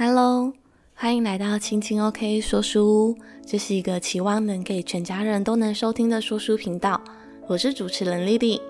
[0.00, 0.52] Hello，
[0.94, 3.16] 欢迎来到青青 OK 说书屋。
[3.44, 7.02] 这是一个期望能给全家人都能收听的说书频道。
[7.48, 8.60] 我是主持人 Lily。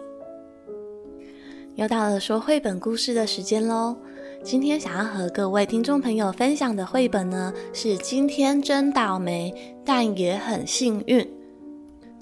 [1.74, 3.94] 又到了说绘本故事的时间喽。
[4.42, 9.52] 今天想要和各位听众朋友分享的绘本呢，是《今天真倒霉，
[9.84, 11.20] 但也很幸运》。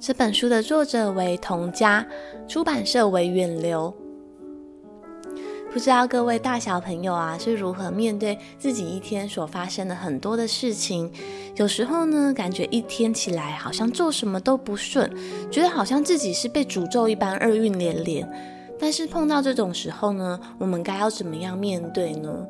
[0.01, 2.05] 这本书的作者为童佳，
[2.49, 3.95] 出版社为远流。
[5.77, 11.13] 不知道各位大小朋友啊，是如何面对自己一天所发生的很多的事情？
[11.57, 15.07] 有时候呢，感觉一天起来好像做什么都不顺，
[15.51, 18.27] 觉得好像自己是被诅咒一般，厄运连连。
[18.81, 22.47] 但是碰到这种时候呢，我们该要怎么样面对呢？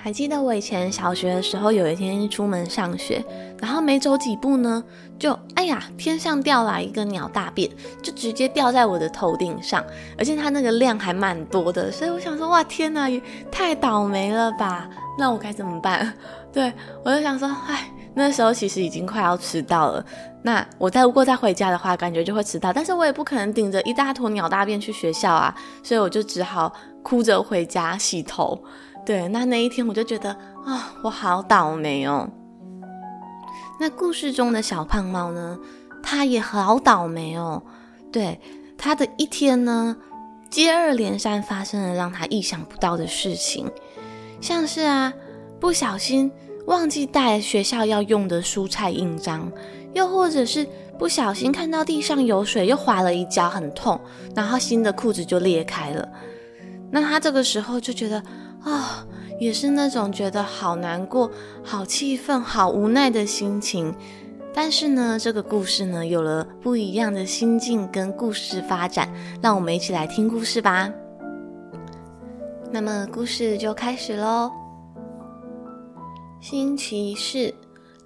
[0.00, 3.22] 还记得我以前小学的时候，有一天出门上学，
[3.60, 4.82] 然后没走几步呢，
[5.18, 7.68] 就哎呀，天上掉来一个鸟大便，
[8.00, 9.84] 就直接掉在我的头顶上，
[10.16, 14.88] 而且它那个量还蛮多的，所以我想说，哇，天哪，也太倒霉了吧？
[15.18, 16.14] 那我该怎么办？
[16.52, 16.72] 对，
[17.04, 20.02] 我就想说，哎，那时候其实已经快要迟到了。
[20.42, 28.62] 那我再如果再回家的话，感觉就会迟到，但是我也不可能顶着一大坨鸟大便去学校啊，所以我就只好哭着回家洗头。
[29.08, 30.30] 对，那那一天我就觉得
[30.66, 32.28] 啊、我好倒霉哦。
[33.80, 35.58] 那故事中的小胖猫呢，
[36.02, 37.62] 它也好倒霉哦。
[38.12, 38.38] 对，
[38.76, 39.96] 它的一天呢，
[40.50, 43.66] 接二连三发生了让它意想不到的事情，
[44.42, 45.10] 像是啊，
[45.58, 46.30] 不小心
[46.66, 49.50] 忘记带学校要用的蔬菜印章，
[49.94, 53.98] 又或者是不小心看到地上有水，又滑了一跤，很痛，
[54.36, 56.06] 然后新的裤子就裂开了。
[56.90, 58.22] 那他这个时候就觉得。
[58.68, 59.08] 啊、哦，
[59.40, 61.30] 也是那种觉得好难过、
[61.64, 63.94] 好气愤、好无奈的心情。
[64.54, 69.08] 但是呢，这个故事呢，有了不一样的心境跟故事发展，
[69.40, 70.90] 让我们一起来听故事吧。
[72.70, 74.50] 那么，故事就开始喽。
[76.40, 77.54] 星期四，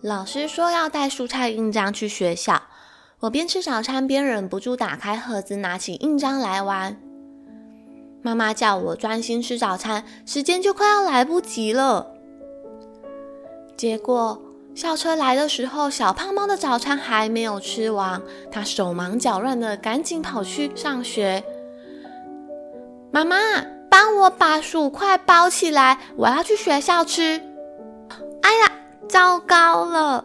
[0.02, 2.62] 老师说要带蔬菜印章去学校，
[3.20, 7.00] 我边吃早餐边忍不住打开盒子，拿起印章来玩。
[8.22, 12.06] 妈妈叫我专心吃早餐，时间就快要来不及了。
[13.76, 14.40] 结果
[14.74, 21.42] 校车来的时候，小胖猫的早餐还没有吃完，它手忙脚乱的赶紧跑去上学。
[23.10, 23.36] 妈妈，
[23.90, 27.42] 帮我把薯块包起来，我要去学校吃。
[28.42, 28.72] 哎呀，
[29.08, 30.24] 糟糕了！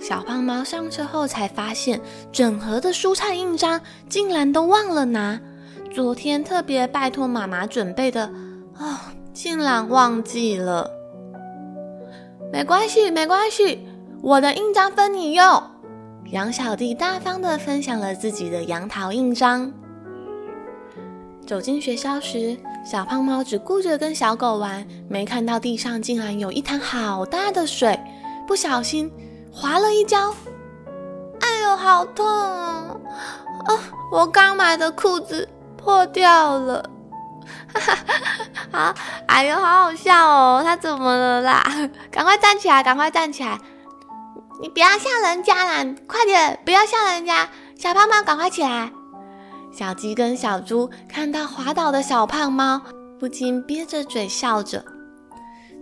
[0.00, 5.40] 小胖猫上车后才发现，整盒的蔬菜印章竟然都忘了拿。
[5.94, 8.26] 昨天特别拜托妈妈准备的，
[8.80, 8.98] 哦，
[9.32, 10.90] 竟然忘记了。
[12.52, 13.86] 没关系，没关系，
[14.20, 15.62] 我的印章分你用。
[16.32, 19.72] 羊小弟大方地分享了自己的杨桃印章。
[21.46, 27.96] 走进学校时，小胖猫只顾着跟小狗玩，没看到地上竟然有一滩好大的水，
[28.48, 29.08] 不小心
[29.52, 30.34] 滑了一跤。
[31.38, 32.96] 哎呦，好痛啊！
[33.66, 33.78] 啊，
[34.10, 35.48] 我刚买的裤子。
[35.84, 36.82] 破掉了，
[37.74, 37.96] 哈哈
[38.72, 38.94] 哈！
[39.26, 40.62] 哎呦，好好笑哦！
[40.64, 41.62] 他怎么了啦？
[42.10, 43.58] 赶快站起来，赶快站起来！
[44.62, 47.46] 你不要吓人家啦，快点，不要吓人家！
[47.78, 48.90] 小胖猫，赶快起来！
[49.70, 52.80] 小鸡跟小猪看到滑倒的小胖猫，
[53.20, 54.82] 不禁憋着嘴笑着。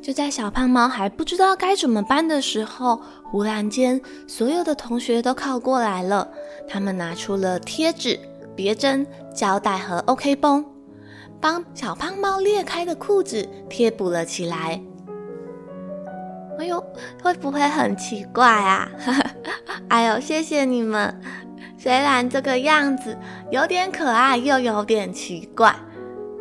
[0.03, 6.27] 就在小胖猫还不知道该怎么办的时候，忽然间，所有的同学都靠过来了，
[6.69, 8.19] 他们拿出了贴纸。
[8.55, 10.65] 别针、胶带和 OK 绷，
[11.41, 14.81] 帮小胖猫裂开的裤子贴补了起来。
[16.59, 16.85] 哎呦，
[17.23, 18.89] 会不会很奇怪啊？
[19.89, 21.21] 哎呦，谢谢你们。
[21.79, 23.17] 虽然这个样子
[23.51, 25.75] 有点可爱，又有点奇怪，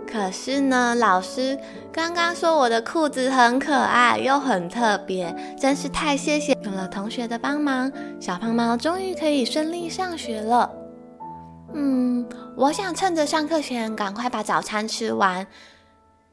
[0.06, 1.58] 可是呢，老师
[1.92, 6.56] 刚刚说我的裤子很可爱又很特别，真是太谢谢。
[6.62, 10.70] 有了同学的帮忙，小胖猫终于可以顺利上学了。
[11.74, 15.48] 嗯，我想趁着上课前赶快把早餐吃完。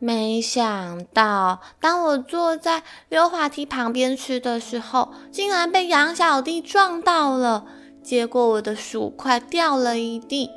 [0.01, 7.67] 没想到，当我坐在溜滑梯旁边吃的时候，竟然被羊小弟撞到了，
[8.03, 10.51] 结果我的薯块掉了一地。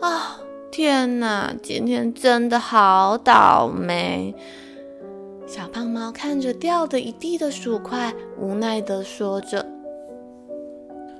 [0.00, 0.38] 啊、
[0.70, 4.34] 天哪，今天真的好倒霉！
[5.46, 9.66] 小胖猫看着掉的一地的薯块，无奈地说着。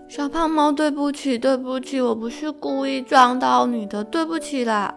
[0.08, 4.94] 小胖猫，对不起，对不起，我不是故意撞到你的，对不起啦。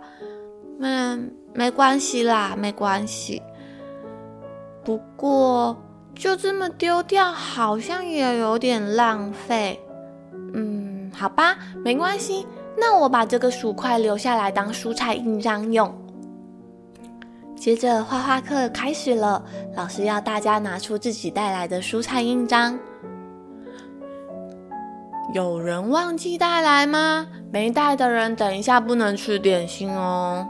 [0.79, 3.41] 嗯，没关系啦，没关系。
[4.85, 5.75] 不过
[6.15, 9.77] 就这么丢掉，好像也有点浪费。
[10.53, 12.47] 嗯，好吧，没关系。
[12.77, 15.93] 那我把这个薯块留下来当蔬菜印章用。
[17.57, 19.43] 接着画画课开始了，
[19.75, 22.79] 老师要大家拿出自己带来的蔬菜印章。
[25.33, 27.27] 有人忘记带来吗？
[27.51, 30.45] 没带的人，等一下不能吃点心哦。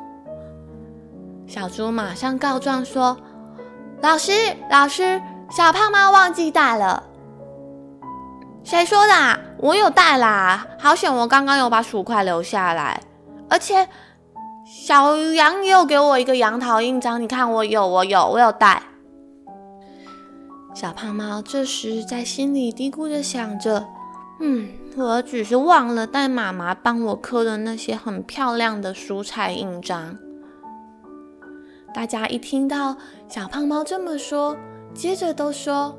[1.46, 3.18] 小猪马上告状说
[4.02, 4.32] ：“老师，
[4.72, 7.04] 老师，小胖猫忘记带了。”
[8.64, 9.40] 谁说的啊？
[9.58, 10.66] 我有带啦！
[10.80, 13.00] 好险，我刚刚有把薯块留下来，
[13.50, 13.88] 而且
[14.66, 17.22] 小羊也有给我一个杨桃印章。
[17.22, 18.82] 你看，我有，我有，我有带。
[20.74, 23.86] 小胖猫这时在心里嘀咕着想着
[24.42, 30.18] ：“嗯，我只是忘了带妈妈帮我刻的那些很漂亮的蔬菜印章。”
[31.94, 32.98] 大家一听到
[33.28, 34.58] 小胖猫这么说，
[34.94, 35.96] 接着都说。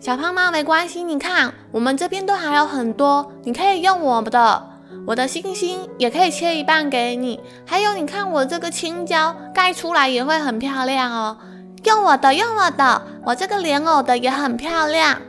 [0.00, 4.68] 小胖猫没关系，你看我们这边都还有很多，你可以用我们的，
[5.06, 7.40] 我的星星也可以切一半给你。
[7.66, 11.36] 还有，你看我这个青椒盖出来也会很漂亮哦，
[11.84, 15.20] 用我的，用我的，我这个莲藕的也很漂亮。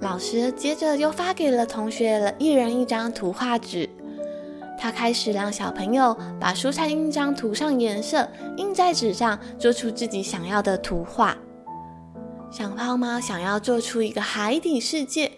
[0.00, 3.88] 老师接着又发给了同学了一人一张图画纸，
[4.78, 11.36] 他开始让小朋友把蔬菜印章涂上颜色，印在纸上，做出自己想要的图画。
[12.50, 15.32] 小胖猫想要做出一个海底世界，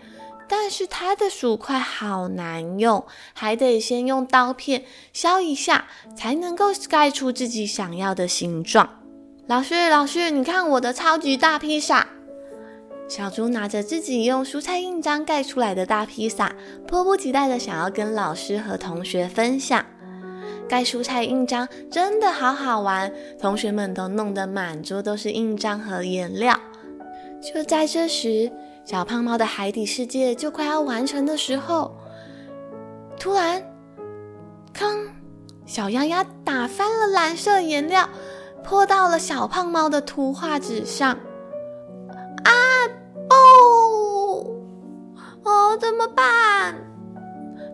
[0.47, 4.85] 但是它的薯块好难用，还得先用刀片
[5.15, 9.01] 削一下，才能够盖出自己想要的形状。
[9.47, 12.07] 老师，老师，你看我的超级大披萨！
[13.11, 16.55] 小猪拿着自己用蔬菜印章盖出来的大披萨，
[16.87, 19.85] 迫不及待地想要跟老师和同学分享。
[20.69, 26.57] 盖蔬菜印章真的好好玩，同学们都弄得满桌都是印章和颜料。
[27.43, 28.49] 就在这时，
[28.85, 31.93] 小胖猫的海底世界就快要完成的时候，
[33.19, 33.61] 突然，
[34.73, 35.09] 吭！
[35.67, 38.09] 小鸭鸭打翻了蓝色颜料，
[38.63, 41.19] 泼到了小胖猫的图画纸上。
[42.45, 42.53] 啊！
[45.71, 45.77] 我！
[45.77, 46.75] 怎么办？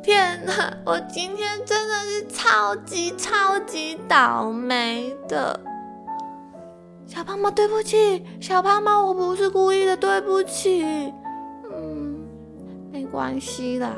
[0.03, 0.53] 天哪！
[0.85, 5.59] 我今天真的是超级超级倒霉的。
[7.07, 11.11] 小胖猫，对不起，小胖猫，我不是故意的，对不起。
[11.73, 12.23] 嗯，
[12.93, 13.91] 没关系啦，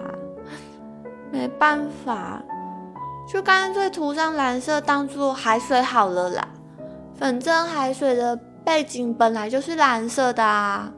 [1.33, 2.41] 没办法，
[3.29, 6.47] 就干脆涂上蓝色当做海水好了啦。
[7.17, 10.93] 反正海水的背景本来就是蓝色的啊。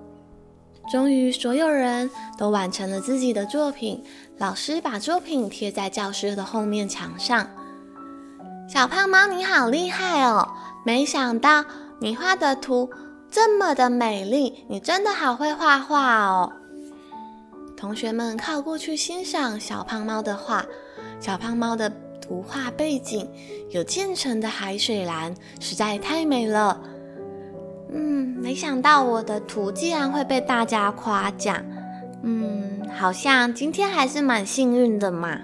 [0.90, 4.02] 终于，所有人都完成了自己的作品。
[4.38, 7.48] 老师把作品贴在教室的后面墙上。
[8.68, 10.48] 小胖猫，你好厉害哦！
[10.84, 11.64] 没想到。
[12.02, 12.90] 你画的图
[13.30, 16.50] 这么的美丽，你真的好会画画哦！
[17.76, 20.64] 同学们靠过去欣赏小胖猫的画，
[21.20, 21.92] 小胖猫的
[22.22, 23.28] 图画背景
[23.68, 26.80] 有渐层的海水蓝，实在太美了。
[28.40, 31.62] 没想到我的图竟然会被大家夸奖。
[32.22, 35.38] 嗯，好像今天还是蛮幸运的嘛。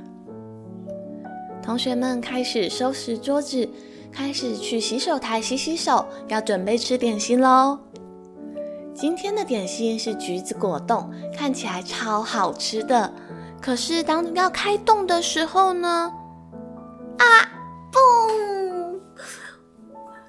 [1.62, 3.68] 同学们开始收拾桌子。
[4.12, 7.78] 开始去洗手台洗洗手，要准备吃点心喽。
[8.94, 13.12] 今天的点心是橘子果冻，看起来超好吃的。
[13.60, 16.10] 可是当要开动的时候呢？
[17.18, 17.24] 啊！
[17.92, 18.45] 嘣！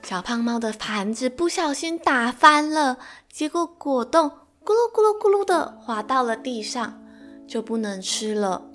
[0.07, 2.97] 小胖猫的盘子不小心打翻了，
[3.29, 4.29] 结果果冻
[4.63, 7.03] 咕噜咕噜咕噜的滑到了地上，
[7.45, 8.69] 就不能吃了。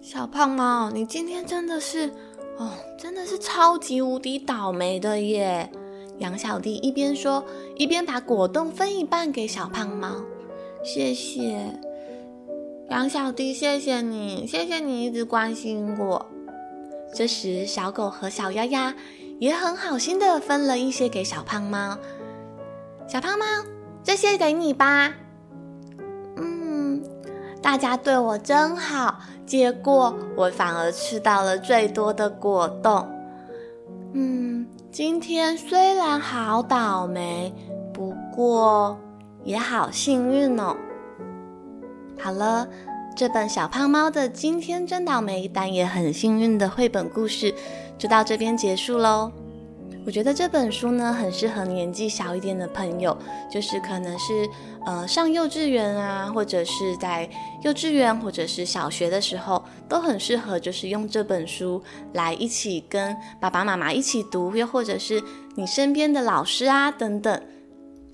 [0.00, 2.10] 小胖猫，你今天真的是……
[2.56, 5.70] 哦，真的是超级无敌倒霉的耶！
[6.16, 7.44] 杨小弟一边说，
[7.76, 10.24] 一边把果冻分一半给小胖猫。
[10.82, 11.78] 谢谢，
[12.88, 16.26] 杨小弟，谢谢你，谢谢你一直关心我。
[17.14, 18.94] 这时，小狗和小鸭鸭
[19.38, 21.96] 也很好心的分了一些给小胖猫。
[23.06, 23.44] 小胖猫，
[24.02, 25.12] 这些给你吧。
[26.36, 27.02] 嗯，
[27.62, 29.20] 大家对我真好。
[29.46, 33.08] 结果我反而吃到了最多的果冻。
[34.12, 37.54] 嗯，今天虽然好倒霉，
[37.94, 38.98] 不过
[39.44, 40.76] 也好幸运哦。
[42.20, 42.68] 好了，
[43.18, 47.52] 这本小胖猫的今天真倒霉，但也很幸运的绘本故事
[47.98, 49.32] 就到这边结束喽。
[50.06, 53.18] 我觉得这本书呢，很适合年纪小一点的朋友，
[53.50, 54.48] 就是可能是
[54.86, 57.28] 呃上幼稚园啊，或者是在
[57.64, 61.82] 幼稚园或者是小学的时候，都很适合，就是用这本书
[62.12, 65.20] 来一起跟爸爸妈妈一起读，又或者是
[65.56, 67.42] 你身边的老师啊等等。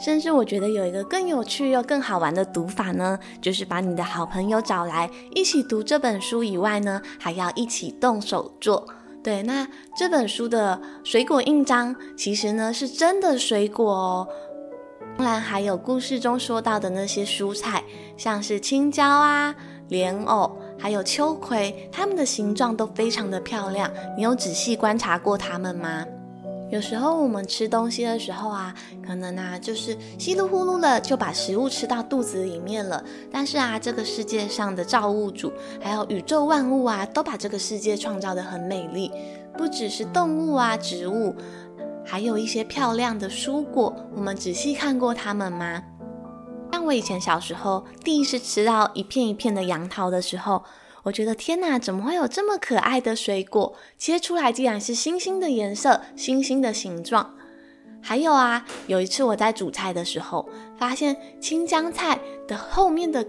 [0.01, 8.87] 甚至我觉得有一个更有趣又更好玩的读法呢，就是把你的好朋友找来一起读这本书以外呢，还要一起动手做。
[9.23, 14.29] 对，那这本书的水果印章其实呢是真的水果哦。
[15.17, 17.83] 当然还有故事中说到的那些蔬菜，
[18.17, 19.55] 像是青椒啊、
[19.89, 23.91] 莲藕，还有秋葵，它们的形状都非常的漂亮。
[24.17, 26.05] 你有仔细观察过它们吗？
[26.75, 28.75] 有时候我们吃东西的时候啊，
[29.07, 33.01] 可能啊就是稀里呼噜的就把食物吃到肚子里面了。
[33.31, 39.09] 但是啊，这个世界上的造物主，还有宇宙万物啊，都把这个世界创造得很美丽。
[39.57, 41.33] 不只是动物啊，植物，
[42.05, 43.95] 还有一些漂亮的蔬果。
[44.17, 45.81] 我们仔细看过它们吗？
[46.73, 50.65] 像我以前小时候第一次吃到一片一片的杨桃的时候。
[51.05, 53.75] 我觉得天哪，怎么会有这么可爱的水果？
[53.99, 57.35] 切出来竟然是星星的颜色、星星的形状。
[58.01, 62.19] 还有啊，有一次我在煮菜的时候，发现青江菜
[62.49, 63.27] 的后面的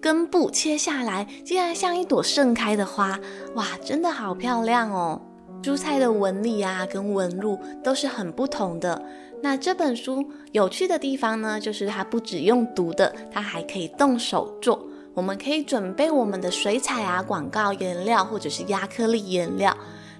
[0.00, 3.18] 根部切下来，竟然像一朵盛开的花。
[3.54, 5.20] 哇，真的好漂亮哦！
[5.62, 9.02] 蔬菜的纹理啊，跟纹路都是很不同的。
[9.42, 14.88] 那这本书有趣的地方呢，就是它不只用读的，它还可以动手做。
[15.18, 19.76] 我们可以准备我们的水彩啊、广告颜料或者是压克力颜料。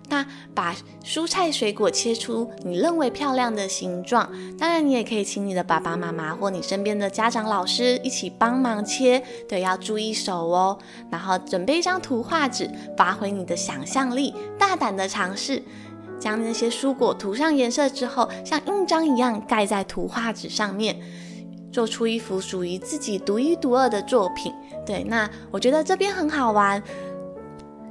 [0.09, 0.75] 那把
[1.05, 4.29] 蔬菜水果切出你认为漂亮的形状。
[4.59, 9.23] 当然，你也可以请你的爸爸妈妈或你身边的家长老师一起帮忙切。
[9.49, 10.77] 对，要注意手哦。
[11.13, 15.63] 然后准备一张图画纸，发挥你的想象力，大胆的尝试，
[16.19, 21.01] 将那些蔬果涂上颜色之后，像印章一样盖在图画纸上面。
[21.71, 24.53] 做出一幅属于自己独一无二的作品，
[24.87, 26.83] 对，那我觉得这边很好玩，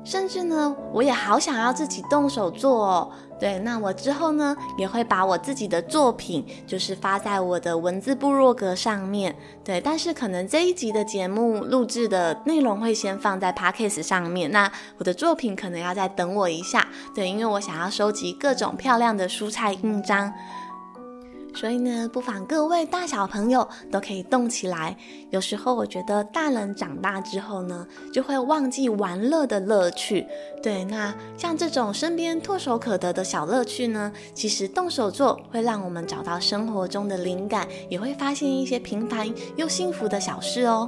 [0.03, 20.33] 甚至呢，我也好想要自己动手做哦，对，那我之后呢，也会把我自己的作品，就是发在我的文字部落格上面，对，但是可能这一集的节目录制的内容会先放在 Podcast 上面，那我的作品可能要再等我一下，对，因为我想要收集各种漂亮的蔬菜印章。
[21.57, 24.95] 所以呢，不妨各位大小朋友都可以动起来。
[25.31, 30.27] 有时候我觉得大人长大之后呢，就会忘记玩乐的乐趣。
[30.61, 40.87] 对，那像这种身边唾手可得的小乐趣呢，其实动手做会让我们找到生活中的灵感，也会发现一些平凡又幸福的小事哦。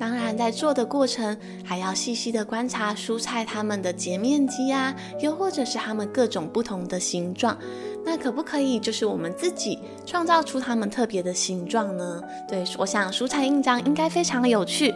[0.00, 7.54] 当然，在做的过程还要细细的观察蔬菜它们的截面积啊，又或者是它们各种不同的形状。
[8.02, 12.22] 那可不可以就是我们自己创造出它们特别的形状呢？
[12.48, 14.94] 对，我想蔬菜印章应该非常有趣。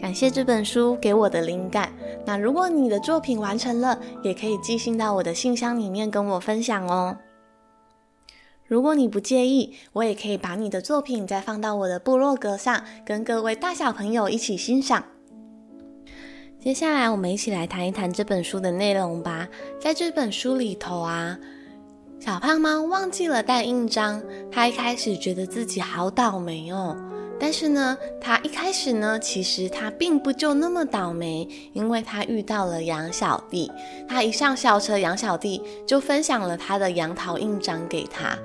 [0.00, 1.92] 感谢这本书给我的灵感。
[2.26, 7.16] 那如果你的作品完成了，也可以寄信到我的信箱里面跟我分享哦。
[8.70, 15.02] 如果你不介意，我也可以把你的作品再放到我的部落格上，跟各位大小朋友一起欣赏。
[16.60, 19.48] 接下来，我们一起来谈一谈这本书的内容吧。
[19.80, 21.36] 在这本书里头啊，
[22.20, 24.22] 小胖猫忘记了带印章，
[24.52, 26.96] 他一开始觉得自己好倒霉哦。
[27.40, 33.72] 但是呢，他一开始呢，其实他并不就那么倒霉，因为他遇到了杨小弟。
[34.06, 38.38] 他一上校车，杨小弟就分享了他的杨桃印章给他。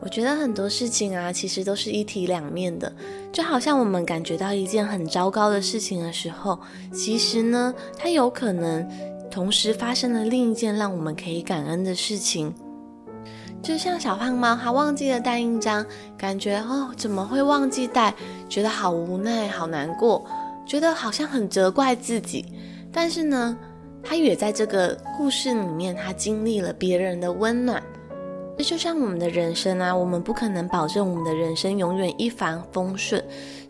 [0.00, 2.90] 我觉得很多事情啊，其实都是一体两面的。
[3.30, 6.58] 就好像我们感觉到一件很糟糕的事情的时候，
[6.90, 8.88] 其实呢，它有可能
[9.30, 12.54] 同时发生了另一件让我们可以感恩的事情。
[13.62, 15.84] 就像小胖猫，它忘记了带印章，
[16.16, 18.14] 感觉哦，怎么会忘记带？
[18.48, 20.24] 觉得好无奈，好难过，
[20.66, 22.46] 觉得好像很责怪自己。
[22.90, 23.56] 但是呢，
[24.02, 27.82] 它也在这个故事里面，它经历了别人的温暖。
[28.56, 33.22] 这就像我们的人生啊，我们不可能保证我们的人生永远一帆风顺。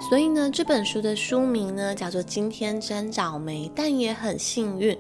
[0.09, 4.95] 所以呢，这本书的书名呢，叫做《今天真倒霉，但也很幸运》。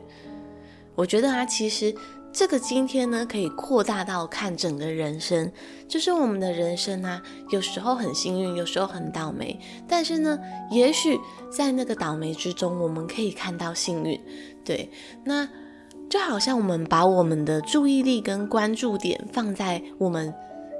[0.96, 1.94] 我觉得啊，其实。
[2.32, 5.50] 这个今天呢，可以扩大到看整个人生，
[5.88, 7.20] 就是我们的人生啊，
[7.50, 9.58] 有时候很幸运，有时候很倒霉。
[9.88, 10.38] 但是呢，
[10.70, 11.18] 也许
[11.50, 14.18] 在那个倒霉之中，我们可以看到幸运。
[14.64, 14.88] 对，
[15.24, 15.46] 那
[16.08, 20.32] 就好像我们把我们的注意力跟关注点放在我们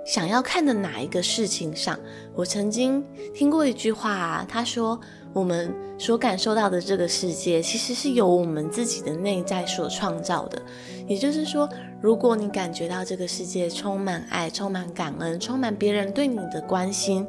[0.06, 1.98] 想要看的哪一个事情上。
[2.34, 3.04] 我曾经
[3.34, 4.98] 听过一句话啊，他说。
[5.32, 10.60] 我们所感受到的这个世界，其实是由我们自己的内在所创造的。
[11.06, 11.68] 也就是说，
[12.00, 17.26] 如果你感觉到这个世界充满爱、充满感恩、充满别人对你的关心，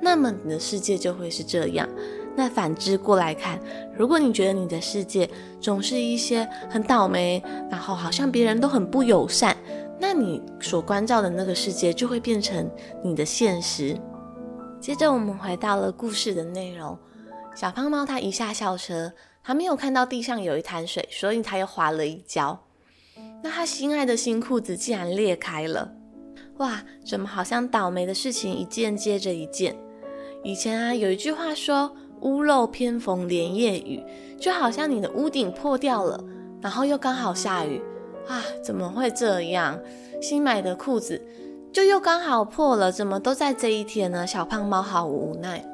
[0.00, 1.88] 那么你的世界就会是这样。
[2.36, 3.60] 那反之过来看，
[3.96, 5.30] 如果你觉得你的世界
[5.60, 9.56] 总是一些很倒霉，然后好像别人都很不友善，
[10.00, 12.68] 那你所关照的那个世界就会变成
[13.04, 13.96] 你的现实。
[14.80, 16.98] 接着，我们回到了故事的内容。
[17.54, 22.58] 小胖猫它一下校车，它没有看到地上有一滩水，所以它又滑了一跤。
[23.42, 25.92] 那他心爱的新裤子竟然裂开了！
[26.56, 29.76] 哇，怎么好像倒霉的事情一件接着一件？
[30.42, 34.02] 以前啊，有一句话说“屋漏偏逢连夜雨”，
[34.40, 36.18] 就好像你的屋顶破掉了，
[36.60, 37.80] 然后又刚好下雨
[38.26, 38.42] 啊！
[38.64, 39.78] 怎么会这样？
[40.20, 41.20] 新买的裤子
[41.72, 44.26] 就又刚好破了，怎么都在这一天呢？
[44.26, 45.64] 小胖猫好无奈。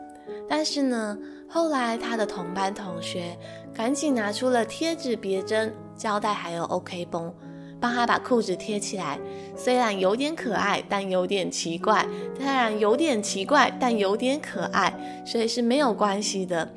[0.49, 1.17] 但是呢，
[1.53, 3.37] 后来他的同班同学
[3.75, 7.35] 赶紧拿出了贴纸、别针、胶带，还有 OK 绷，
[7.81, 9.19] 帮他把裤子贴起来。
[9.57, 16.73] 虽然有点可爱，但有点奇怪；虽然有点奇怪，但有点可爱，所以是没有关系的。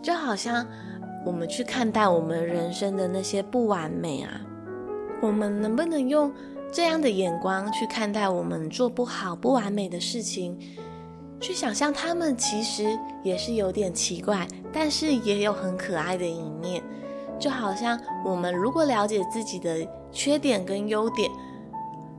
[0.00, 0.64] 就好像
[1.26, 4.40] 我们去看待我们人生的那些不完美啊，
[5.20, 6.32] 我们能不能用
[6.70, 10.56] 这样的眼光去看待我们做不好、不完美的事情？
[11.40, 16.82] 去想象他们其实也是有点奇怪，但是也有很可爱的一面。
[17.38, 21.30] 就好像我们如果了解自己的缺点跟优点，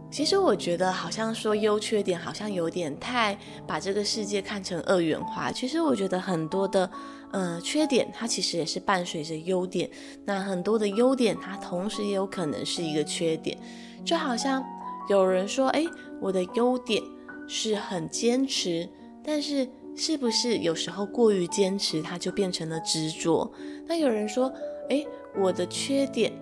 [0.10, 5.52] 其实我觉得好像说优缺点好像有点太把这个世界看成二元化。
[5.52, 6.90] 其实我觉得很多的
[7.32, 9.90] 呃缺点，它其实也是伴随着优点。
[10.24, 13.58] 那很多的优点，它同时也有可能是一个缺点。
[14.06, 14.64] 就好像
[15.10, 15.86] 有人说，哎，
[16.22, 17.04] 我的优点
[17.46, 18.88] 是很坚持。
[19.32, 23.50] 但是，是不是有时候过于坚持，它就变成了执着？
[23.86, 24.52] 那有人说，
[24.90, 25.08] 诶，
[25.38, 26.34] 我的缺点，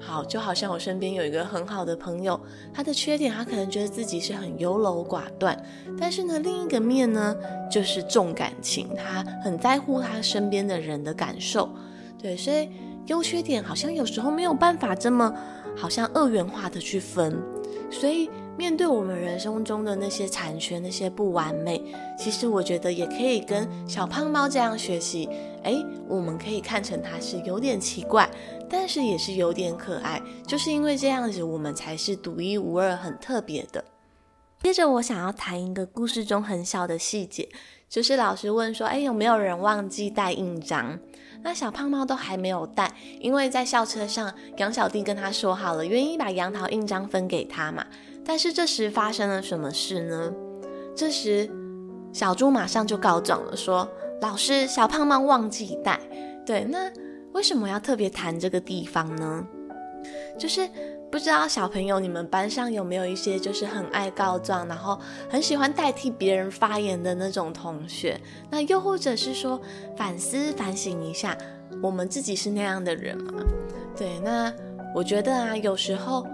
[0.00, 2.38] 好，就好像我身边有一个很好的朋友，
[2.74, 5.56] 他的缺点，他可能觉得自己是很优柔寡断，
[5.96, 7.36] 但是呢，另一个面呢，
[7.70, 11.70] 就是重感情，他很在乎他身边的人的感受。
[12.20, 12.68] 对，所以
[13.06, 15.32] 优缺点好像有时候没有办法这么
[15.76, 17.40] 好像二元化的去分，
[17.88, 18.28] 所以。
[18.56, 21.82] 面对我们人生中的那些残缺、那些不完美，
[22.18, 25.28] 其实我觉得也可以跟小胖猫这样学习。
[25.62, 28.28] 哎，我们可以看成它是有点奇怪，
[28.68, 30.20] 但是也是有点可爱。
[30.46, 33.84] 就是因为这样子，我们才是独一无二、很特别的。
[34.62, 37.48] 接着，我想要谈一个故事中很小的细节，
[37.88, 40.98] 就是老师问说：“哎，有没有人忘记带印章？”
[41.42, 47.84] 那小胖猫都还没有带，因为在校车上，杨小弟跟他说好了，愿意把杨桃印章分给他嘛。
[48.24, 50.32] 但是这时发生了什么事呢？
[50.94, 51.50] 这时
[52.12, 53.88] 小猪马上就告状了，说
[54.20, 55.98] ：“老师，小胖猫忘记带。”
[56.46, 56.90] 对，那
[57.32, 59.46] 为什么要特别谈这个地方呢？
[60.38, 60.68] 就是
[61.10, 68.20] 不知道小朋友你们班上有没有一些就是很爱告状，然后很喜欢代替别人发言的那种同学？
[68.50, 69.60] 那又或者是说
[69.96, 71.36] 反思反省一下，
[71.82, 73.42] 我们自己是那样的人吗？
[73.96, 74.52] 对，那
[74.94, 76.26] 我觉得啊，有时候。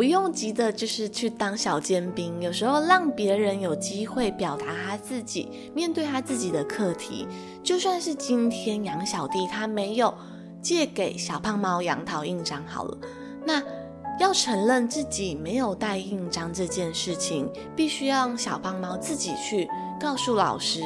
[0.00, 2.40] 不用急的，就是去当小尖兵。
[2.40, 7.28] 有时候让别人有机会表达他自己，面对他自己的课题。
[7.62, 10.14] 就算是今天杨小弟他没有
[10.62, 12.96] 借给小胖猫杨桃印章好了，
[13.44, 13.62] 那
[14.18, 19.68] 要承认自己没有带印章这件事情，必须要让小胖猫自己去
[20.00, 20.80] 告诉老师。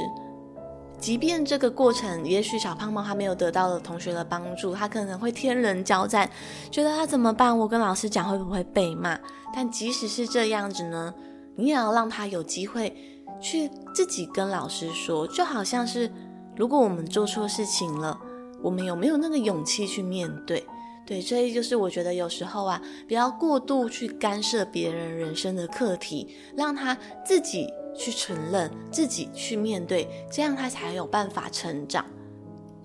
[1.05, 6.27] 即便这个过程，也许小胖猫还没有得到了同学的帮助，他可能会天人交战，
[6.71, 7.59] 觉得他怎么办？
[7.59, 9.19] 我跟老师讲会不会被骂？
[9.55, 11.13] 但即使是这样子呢，
[11.57, 12.97] 你也要让他有机会
[13.39, 16.11] 去自己跟老师说，就好像是
[16.57, 18.19] 如果我们做错事情了，
[18.63, 20.65] 我们有没有那个勇气去面对？
[21.05, 27.69] 对，所以就是我觉得有时候啊，不要过度去干涉别人人生的课题，让他自己。
[27.97, 32.05] 去承认自己，去面对，这样他才有办法成长。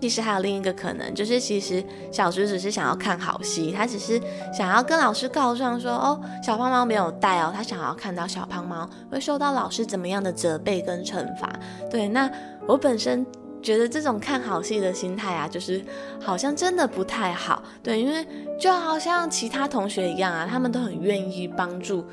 [0.01, 4.17] 其实还有另一个可能，就是其实小猪只是想要看好戏，他只是
[4.53, 11.53] 想要跟老师告状说，哦，小胖猫没有带哦，他想要看到小胖猫会受到老师怎么样的责备跟惩罚。
[11.91, 12.31] 对，那
[12.65, 13.25] 我本身
[13.61, 15.83] 觉得这种看好戏的心态啊，就是
[16.21, 17.61] 好像真的不太好。
[17.83, 18.25] 对，因为
[18.57, 22.05] 就好像其他同学一样啊，他们都很愿意帮助。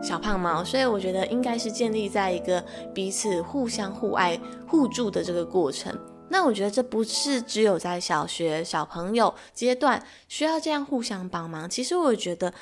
[0.00, 5.96] 小胖猫，所以我觉得应该是建立在一个彼此互相互爱、互助的这个过程。
[6.30, 11.68] 那我觉得这不是只有在小学小朋友阶段需要这样互相帮忙。
[11.68, 12.52] 其实我觉得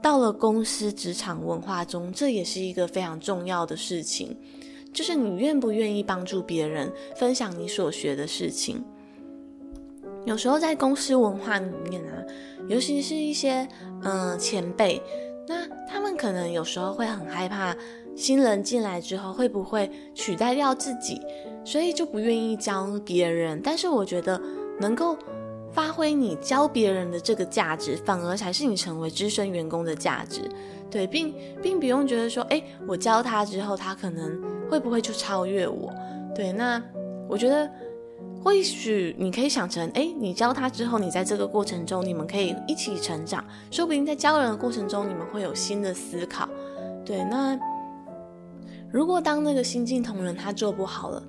[0.00, 4.36] 到了公司职场文化中，这也是一个非常重要的事情，
[4.92, 8.82] 就是你愿不愿意帮助别人，分享你所学的事情。
[10.24, 12.22] 有时候在公司文化里面啊，
[12.68, 13.68] 尤其是一些
[14.02, 15.02] 嗯、前辈。
[15.48, 17.76] 那他们可能有时候会很害怕
[18.16, 21.20] 新人进来之后会不会取代掉自己，
[21.66, 23.60] 所以就不愿意教别人。
[23.62, 24.40] 但是我觉得
[24.80, 25.14] 能够
[25.70, 30.40] 发挥你教别人的这个价值，反而才是你成为资深员工的价值。
[30.90, 35.92] 对，并并不用觉得说，诶，我教他之后，他可能会不会就超越我？
[36.34, 36.82] 对，那
[37.28, 37.70] 我觉得
[38.42, 46.48] 或许你可以想成，哎，你教他之后，你在这个过程中，你们可以一起成长，说不定在教人的过程中，你们会有新的思考。
[47.04, 47.58] 对，那
[48.90, 51.22] 如果当那个新进同仁他做不好了，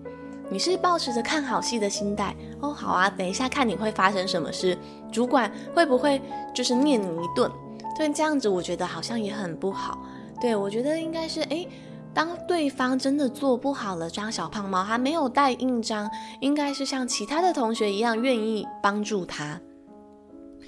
[0.50, 4.78] 你是抱持着看好戏的心态，哦，好啊，等一下看你会发生什么事，
[5.12, 6.20] 主管会不会
[6.54, 7.50] 就是念你一顿？
[7.96, 10.04] 对，这样子我觉得好像也很不好。
[10.42, 11.68] 对，我觉得应该是，诶，
[12.14, 16.10] 当对方真的做不好了，张小胖猫还没有带印章，
[16.42, 19.60] 应该是像其他的同学一样愿意帮助他。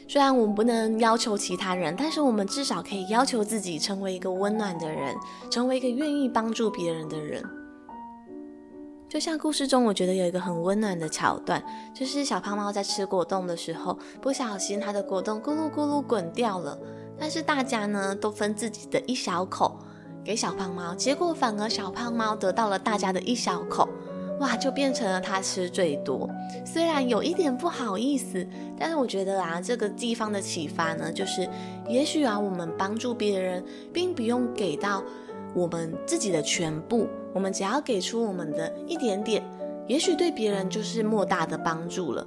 [0.08, 5.16] 虽然我们不能要求其他人，但是我们至少可以要求自己成为一个温暖的人，
[5.50, 7.44] 成为一个愿意帮助别人的人。
[9.08, 16.78] 就像故事中，我觉得有一个很温暖的桥段，就是小胖猫在吃果冻的时候，不小心它的果冻咕噜咕噜滚掉了。
[17.18, 19.80] 但是大家呢都分自己的一小口
[20.26, 23.88] 给小胖猫，结果反而小胖猫得到了大家的一小口，
[24.40, 26.28] 哇，就变成了它吃最多。
[26.66, 28.46] 虽然有一点不好意思，
[28.78, 31.48] 但是我觉得啊，这个地方的启发呢，就是
[31.88, 35.04] 也许啊，我们帮助别人，并不用给到
[35.54, 39.44] 我们自己的全部，我们只要给出我们的一点点，
[39.88, 42.26] 也许对别人就是莫大的帮助了。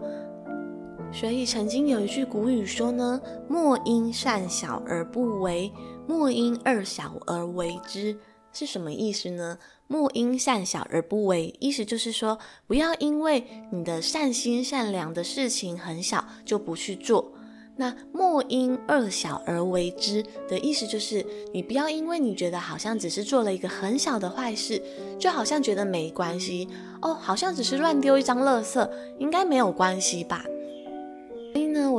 [1.11, 5.73] 所以曾经有一句古语说呢：“莫因善小而不为，
[6.09, 8.19] 莫因二小而为之。”
[8.51, 17.33] 是什么意思呢？“莫因善小而不为”，意思就是说，不要因为你的善心善良的事情很小就不去做。
[17.77, 24.83] 那“莫因二小而为之”的意思就是，你不要因为你觉得好像只是做了一个很小的坏事，
[25.19, 26.67] 就好像觉得没关系
[27.03, 30.45] 哦，好像只是乱丢一张垃圾，应该没有关系吧。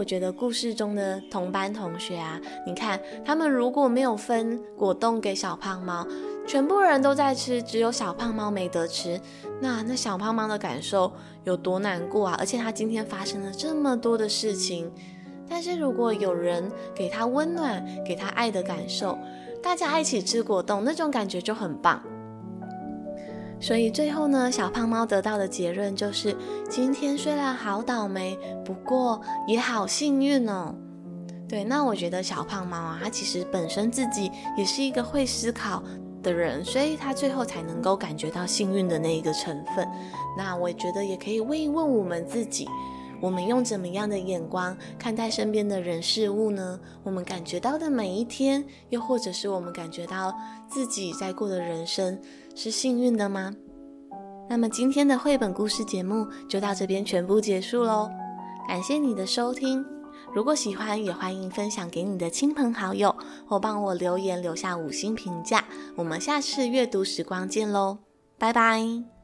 [0.10, 6.04] 觉得故事中的同班同学啊，你看他们如果没有分果冻给小胖猫，
[6.48, 9.22] 全部人都在吃，只有小胖猫没得吃，
[9.62, 12.36] 那那小胖猫的感受有多难过啊！
[12.40, 14.92] 而且他今天发生了这么多的事情，
[15.48, 19.16] 但是如果有人给他温暖，给他爱的感受，
[19.62, 22.02] 大家一起吃果冻，那种感觉就很棒。
[23.60, 26.36] 所以最后呢，小胖猫得到的结论就是：
[26.70, 30.74] 今天虽然好倒霉，不过也好幸运哦。
[31.48, 35.84] 对，那我觉得小胖猫啊，它其实本身自己也是一个会思考
[36.22, 39.88] 的人，所以它最后才能够感觉到幸运的那一个成分。
[40.38, 42.68] 那我觉得也可以问一问我们自己：
[43.22, 46.80] 我们用怎么样的眼光看待身边的人事物呢？
[47.04, 50.34] 我们感觉到的每一天，又或者是我们感觉到
[50.70, 52.20] 自己在过的人生，
[52.56, 53.54] 是幸运的吗？
[54.50, 58.10] 那么今天的绘本故事节目就到这边全部结束喽，
[58.68, 59.86] 感谢你的收听。
[60.34, 63.16] 如果喜欢，也欢迎分享给你的亲朋好友，
[63.48, 65.66] 或帮我留言留下五星评价。
[65.96, 68.00] 我们下次阅读时光见喽，
[68.38, 69.19] 拜拜。